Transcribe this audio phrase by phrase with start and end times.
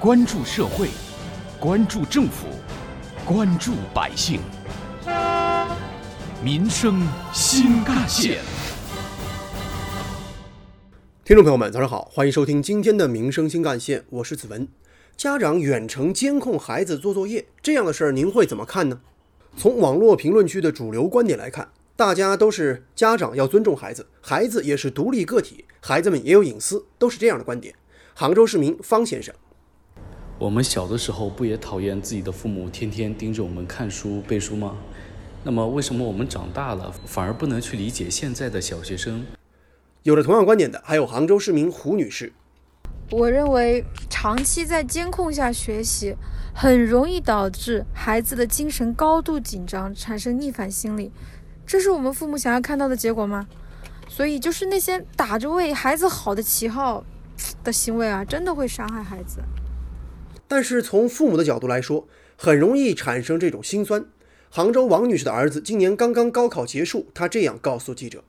[0.00, 0.88] 关注社会，
[1.58, 2.46] 关注政府，
[3.22, 4.40] 关注百姓，
[6.42, 8.38] 民生新干线。
[11.22, 14.66] 听众朋友们，早上好，欢迎收听今天的《民生新干线》，我是子文。
[15.18, 19.02] 家长远程监控孩子做作业这样的事儿，您会怎么看呢？
[19.58, 27.74] 从网络评论区的主流观点来看，大家都是家长要尊重孩子，孩子也是独立个体，孩子们也有隐私，都是这样的观点。
[28.14, 29.34] 杭州市民方先生，
[30.40, 34.74] 我们小的时候不也讨厌自己的父母天天盯着我们看书背书吗？
[35.44, 39.26] 那么为什么我们长大了反而不能去理解现在的小学生？
[40.02, 42.32] 有着同样观点的还有杭州市民胡女士。
[43.10, 46.16] 我认为长期在监控下学习，
[46.54, 51.12] 很容易导致孩子的精神高度紧张，产生逆反心理。
[51.66, 53.46] 这是我们父母想要看到的结果吗？
[54.08, 57.04] 所以，就是那些打着为孩子好的旗号
[57.62, 59.40] 的行为啊，真的会伤害孩子。
[60.50, 64.04] 但是从父母的角度来说，很容易产生这种心酸。
[64.48, 68.24] 杭州王女士的儿子今年刚刚高考结束，她这样告诉记者。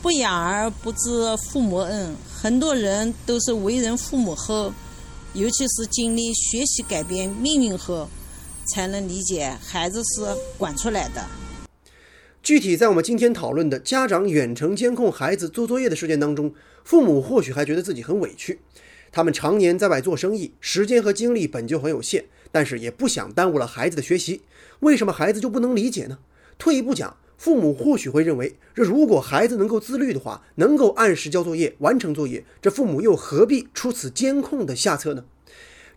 [0.00, 4.72] 不养儿不知父母恩，很多人都是为人父母后，
[5.34, 8.08] 尤其是经历学习改变命运后，
[8.72, 10.22] 才能理解孩子是
[10.56, 11.22] 管出来的。
[12.42, 18.60] 具体在我们今天讨论的家长远程监控孩子做作业的事件当中，父母或许还觉得自己很委屈，
[19.16, 24.42] 他们常年在外做生意，时间和精力本就很有限，但是也不想耽误了孩子的学习，
[24.80, 26.18] 为什么孩子就不能理解呢？
[26.58, 27.16] 退一步讲。
[27.38, 35.24] 父母或许会认为，这如果孩子能够自律的话，能够按时交作业、完成作业，这父母又何必出此监控的下策呢？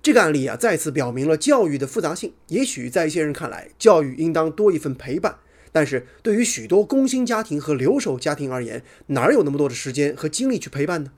[0.01, 2.31] 这个案例啊，再次表明了教育的复杂性。
[2.47, 5.35] 也许在一些人看来，教育应当多一份陪伴，
[5.73, 11.11] 但是对于许多工薪家庭和留守家庭而言，哪有那么多的时间和精力去陪伴呢？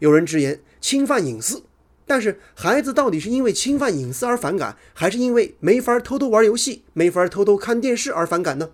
[0.00, 1.62] 有人直言侵犯隐私，
[2.06, 8.70] 但是孩子到底是因为侵犯隐私而反感，还是因为没法偷偷玩游戏、没法偷偷看电视而反感呢？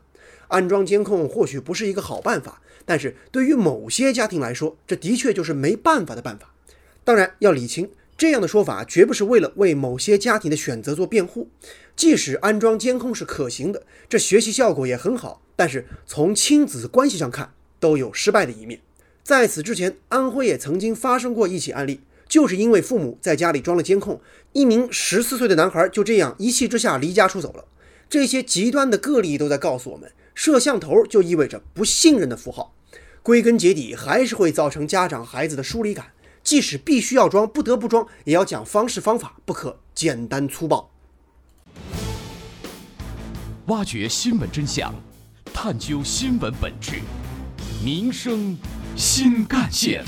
[0.49, 6.53] 安装监控或许不是一个好办法，但是对于某些家庭来说，这的确就是没办法的办法。
[7.05, 11.49] 当然要理清，这样的说法绝不是为了为某些家庭的选择做辩护。
[11.95, 18.81] 即使安装监控是可行的，这学习效果也很好，但是从亲子关系上看，都有失败的一面。
[19.31, 24.21] 在此之前，安徽也曾经发生过一起案例，就是因为父母在家里装了监控，
[24.55, 27.65] 一名十四岁的男孩就这样一气之下离家出走了。
[28.09, 30.11] 这些极端的个例都在告诉我们。
[30.35, 32.75] 摄像头就意味着不信任的符号，
[33.23, 36.07] 归根结底还是会造成家长孩子的疏离感。
[36.43, 40.91] 即使必须要装，不得不装，也要讲方式方法，不可简单粗暴。
[43.67, 44.93] 挖掘新闻真相，
[45.55, 46.95] 探究新闻本质，
[47.85, 48.59] 民生
[49.03, 50.05] 新干线。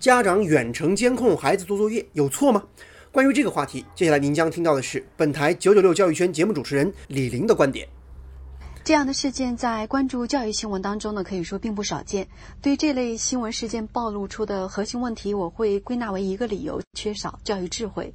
[0.00, 2.64] 家长远程监控孩子做作业有错吗？
[3.12, 7.86] 关于这个话题，接下来您将听到的是本台九九六教育圈节目主持人李玲的观点。
[8.82, 12.26] 这样的事件在关注教育新闻当中呢，可以说并不少见。
[12.62, 18.10] 对这类新闻事件暴露出的核心问题，我会归纳为一个理由：缺少教育智慧。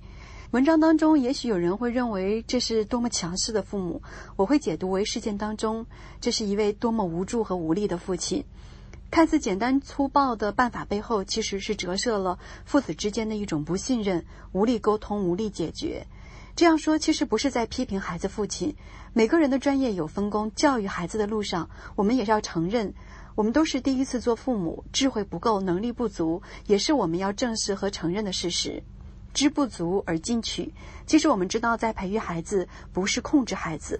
[0.52, 4.02] 文章当中，也许有人会认为这是多么强势的父母，
[4.36, 5.86] 我会解读为事件当中
[6.20, 8.44] 这是一位多么无助和无力的父亲。
[9.12, 16.08] 看似简单粗暴的办法背后，其实是折射了父子之间的一种不信任、无力沟通、无力解决。
[16.56, 18.76] 这样说其实不是在批评孩子父亲，
[19.14, 22.92] 每个人的专业有分工，教育孩子的路上，我们也要承认，
[23.36, 28.82] 我们都是第一次做父母，智慧不够，能力不足，也是我们要正视和承认的事实。
[29.40, 30.70] 知不足而进取，
[31.06, 33.98] 其实我们知道，在培育孩子不是控制孩子。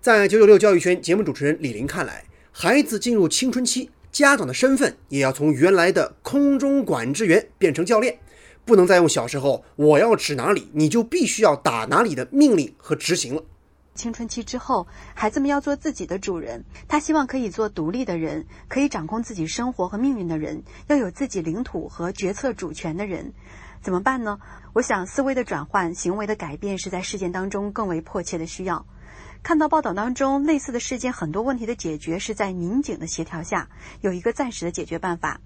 [0.00, 2.22] 在九九六教育圈节目主持人李林看来。
[2.52, 8.16] 孩子进入青春期，家长的身份也要从原来的空中管制员变成教练，
[8.64, 13.42] 不能再用小时候我要指哪里你就必须要打哪里的命令和执行了。
[13.96, 14.86] 青春期之后，
[15.16, 23.32] 孩子们要做自己的主人，他希望可以做独立的人，可以掌控自己生活和命运的人，要有自己领土和决策主权的人，
[23.82, 24.38] 怎么办呢？
[24.72, 28.84] 我想，思维的转换、行为的改变是在事件当中更为迫切的需要。
[29.42, 33.68] 看到报道当中类似的事件，很多问题的解决是在民警的协调下
[34.00, 35.40] 有一个暂时的解决办法。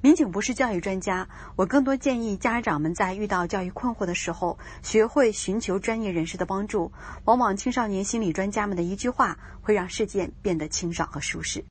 [0.00, 6.92] 民警不是教育专家，我更多建议家长们在遇到教育困惑的时候，学会寻求专业人士的帮助。
[7.24, 11.64] 往往青少年心理专家们的一句话，会让事件变得清爽和舒适。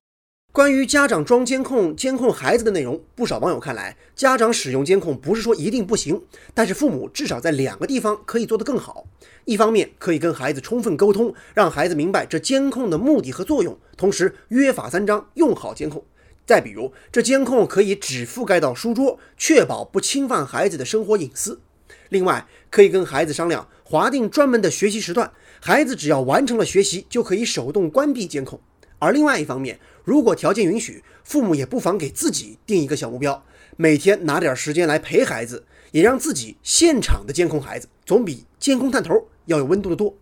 [0.55, 6.23] 关于家长装监控监控孩子的内容，不少网友看来，家长使用监控不是说一定不行，
[6.53, 9.05] 但是父母至少在两个地方可以做得更好。
[9.43, 16.01] 一方面可以跟孩子充分沟通，让孩子明白这监控的目的和作用，同时约法三章用好监控。
[16.45, 21.59] 再比如，这监控可以只覆盖到书桌，确保不侵犯孩子的生活隐私。
[22.07, 28.57] 另外，可以跟孩子商量划定专门的学习时段，孩子只要完成了学习，就可以手动关闭监控。
[28.97, 33.43] 而另外一方面，如果条件允许，父母也不妨给自己定一个小目标，
[33.75, 40.15] 每天拿点时间来陪孩子，也让自己现场的监控孩子，总比监控探头要有温度的多。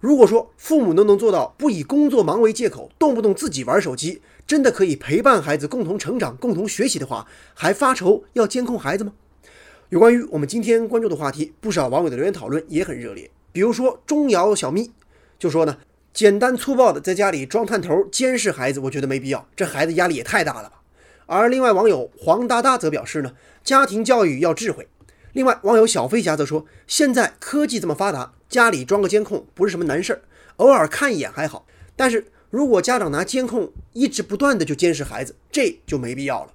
[0.00, 7.24] 如果说父母都能做到不以工作忙为借口，动不动自己玩手机，真的可以陪伴孩子共同成长、共同学习的话，
[7.54, 9.12] 还发愁要监控孩子吗？
[9.90, 13.30] 有关于我们今天关注的话题，不少网友的留言讨论也很热烈。
[13.52, 14.90] 比如说钟瑶小咪
[15.38, 15.78] 就说呢，
[16.12, 20.80] 简单粗暴的在家里装探头监视孩子，我觉得没必要，这孩子压力也太大了吧。
[21.26, 23.32] 而另外网友黄哒哒则表示呢，
[23.62, 24.88] 家庭教育要智慧。
[25.32, 28.32] 另外网友小飞侠则说，现在科技这么发达。
[28.48, 30.22] 家里装个监控不是什么难事儿，
[30.56, 31.66] 偶尔看一眼还好。
[31.94, 36.52] 但是如果家长拿监控一直不断的就监视孩子，这就没必要了。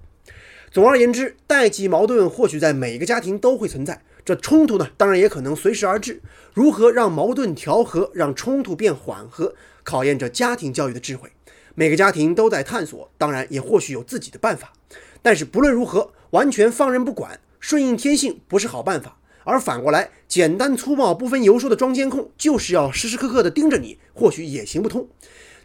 [0.72, 6.22] 总而言之，代际矛盾或许在每个家庭都会存在，这冲突呢，当然也可能随时而至。
[6.52, 11.30] 如何让矛盾调和，让冲突变缓和，考验着家庭教育的智慧。
[11.74, 14.72] 每个家庭都在探索，当然也或许有自己的办法。
[15.20, 19.18] 但是不论如何，完全放任不管、顺应天性不是好办法。
[19.42, 25.06] 而反过来，简单粗暴、不分游说的装监控，就是要时时刻刻的盯着你，或许也行不通。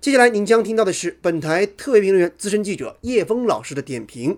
[0.02, 4.38] 接下来您将听到的是本台特别评论员、资深记者叶峰老师的点评。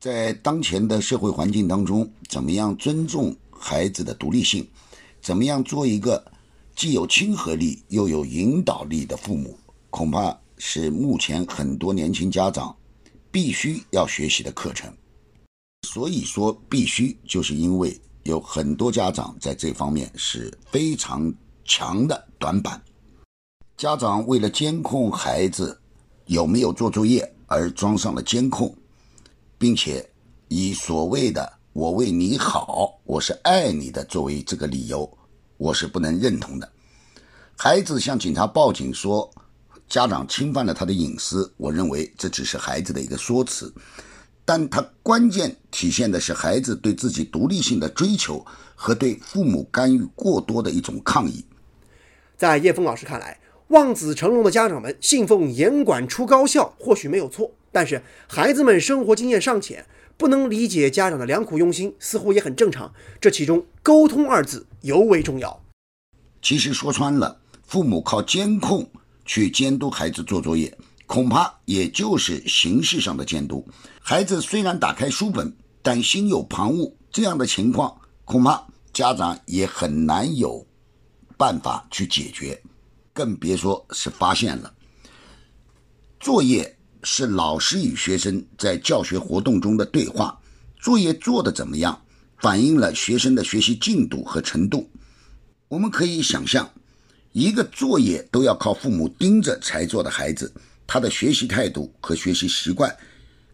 [0.00, 4.66] 在当前的社会环境当中，怎么样尊重孩子的独立性？
[5.20, 6.24] 怎么样做一个
[6.76, 9.58] 既有亲和力又有引导力的父母？
[9.90, 12.76] 恐怕是目前很多年轻家长
[13.30, 14.92] 必须要学习的课程。
[15.88, 18.00] 所以说，必须就是因为。
[18.24, 21.32] 有很多家长在这方面是非常
[21.64, 22.78] 强的短板。
[23.74, 25.80] 家长为了监控孩子
[26.26, 28.76] 有没有做作业而装上了监控，
[29.58, 30.08] 并且
[30.46, 35.18] 以所谓的“我为你好，我是爱你的”作为这个理由，
[35.56, 36.70] 我是不能认同的。
[37.56, 39.28] 孩子向警察报警说
[39.88, 43.74] 家长侵犯了他的隐私，我认为这只是孩子的一个说辞。
[44.44, 48.42] 但它关键体现的是孩子对自己独立性的追求
[48.74, 51.44] 和对父母干预过多的一种抗议。
[52.36, 53.38] 在叶峰老师看来，
[53.68, 59.86] 望子成龙的家长们信奉严管出高效，或许没有错，但是孩子们生活经验尚浅，
[60.16, 62.92] 不能理解家长的良苦用心，似乎也很正常。
[63.20, 65.62] 这其中“沟通”二字尤为重要。
[66.42, 68.84] 其实说穿了，父母靠监控
[69.24, 70.76] 去监督孩子做作业。
[71.06, 73.64] 恐怕也就是形式上的监督。
[74.00, 80.66] 孩子虽然打开书本，但心有旁骛，这样的情况恐怕家长也很难有
[81.36, 82.60] 办法去解决，
[83.12, 84.74] 更别说是发现了。
[86.18, 90.38] 作业是老师与学生在教学活动中的对话，
[90.80, 92.00] 作业做得怎么样，
[92.38, 94.88] 反映了学生的学习进度和程度。
[95.68, 96.70] 我们可以想象，
[97.32, 100.52] 一个作业都要靠父母盯着才做的孩子。
[100.86, 102.90] 他的学习态度和学习习惯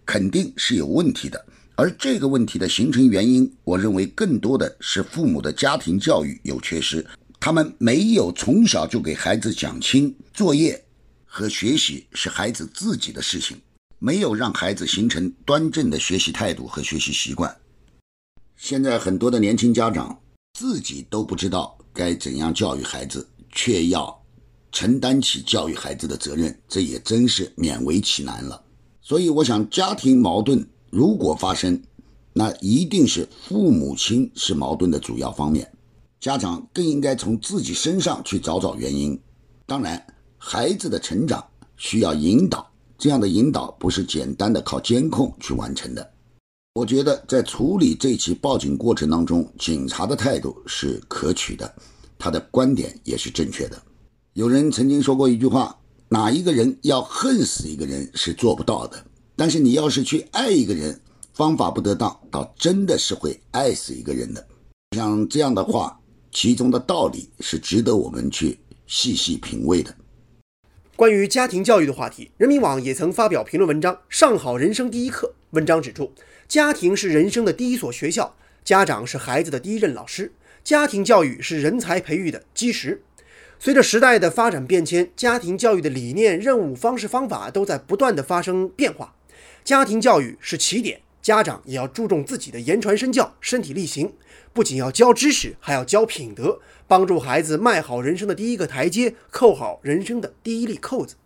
[0.07, 1.45] 肯定是有问题的，
[1.75, 7.05] 而这个问题的形成原因，我认为更多的是父母的家庭教育有缺失，
[7.41, 10.81] 他们没有从小就给孩子讲清作业
[11.37, 13.61] 和学习是孩子自己的事情，
[13.99, 17.53] 没有让孩子形成端正的学习态度和学习习惯。
[18.57, 20.17] 现在很多的年轻家长
[20.57, 24.17] 自己都不知道该怎样教育孩子，却要。
[24.71, 28.65] 承担起教育孩子的责任，这也真是勉为其难了。
[29.03, 31.83] 所以，我想，家庭矛盾如果发生，
[32.33, 35.69] 那一定是父母亲是矛盾的主要方面，
[36.21, 39.21] 家长更应该从自己身上去找找原因。
[39.67, 40.07] 当然，
[40.47, 41.43] 孩子的成长
[41.79, 46.13] 需要引导，这样的引导不是简单的靠监控去完成的。
[46.75, 51.75] 我觉得，在处理这起报警过程当中，警察的态度是可取的，
[52.19, 53.83] 他的观点也是正确的。
[54.35, 55.75] 有人曾经说过一句话
[56.11, 59.03] ：“哪一个人要恨死一个人是做不到的，
[59.35, 61.01] 但是你要是去爱一个人，
[61.33, 64.47] 方法不得当，倒真的是会爱死一个人的。”
[64.95, 65.99] 像这样的话，
[66.31, 69.95] 其中的道理是值得我们去细细品味的。
[70.97, 75.27] 关于家庭教育的话题，人民网也曾发表评论文章《上好人生第一课》。
[75.51, 76.13] 文章指出，
[76.47, 80.33] 家庭是人生的第一所学校，家长是孩子的第一任老师，
[80.63, 83.03] 家庭教育是人才培育的基石。
[83.59, 89.17] 随着时代的发展变迁，家庭教育的理念、任务、方式、方法都在不断的发生变化。
[89.65, 94.13] 家庭教育是起点，家长也要注重自己的言传身教、身体力行，
[94.53, 101.17] 不仅要教知识，还要教品德，帮助孩子迈好人生的第一个台阶，扣好人生的第一粒扣子。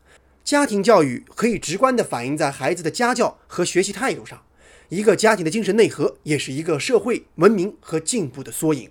[0.44, 4.42] 家庭教育可以直观地反映在孩子的家教和学习态度上。
[4.88, 8.88] 一个家庭的精神内核，也是一个社会文明和进步的缩影。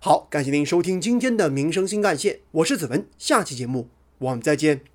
[0.00, 4.91] 好，感谢您收听今天的民生新干线，我是子文，下期节目我们再见。